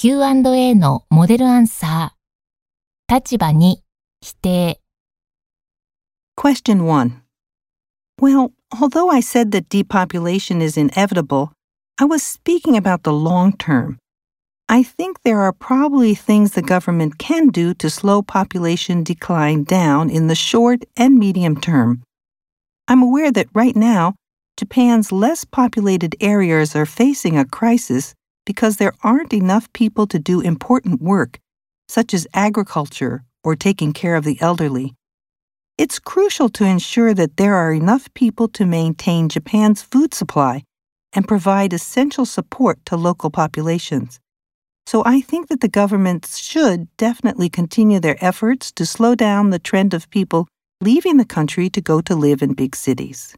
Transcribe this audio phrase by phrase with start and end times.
[0.00, 3.14] Q&A のモデルアンサー。
[3.14, 3.82] 立場に
[4.20, 4.80] 否定。
[6.36, 7.22] Question 1.
[8.20, 11.52] Well, although I said that depopulation is inevitable,
[11.98, 13.96] I was speaking about the long term.
[14.68, 20.10] I think there are probably things the government can do to slow population decline down
[20.10, 22.02] in the short and medium term.
[22.86, 24.14] I'm aware that right now,
[24.58, 28.14] Japan's less populated areas are facing a crisis
[28.45, 31.39] because there aren't enough people to do important work,
[31.87, 34.95] such as agriculture or taking care of the elderly.
[35.77, 40.63] It's crucial to ensure that there are enough people to maintain Japan's food supply
[41.13, 44.19] and provide essential support to local populations.
[44.85, 49.59] So I think that the governments should definitely continue their efforts to slow down the
[49.59, 50.47] trend of people
[50.81, 53.35] leaving the country to go to live in big cities.